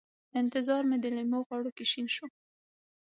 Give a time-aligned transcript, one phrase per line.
[0.41, 2.27] انتظار مې د لېمو غاړو کې شین شو